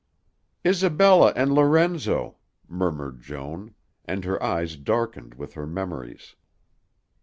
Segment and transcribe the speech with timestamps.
[0.65, 6.35] "Isabella and Lorenzo," murmured Joan, and her eyes darkened with her memories.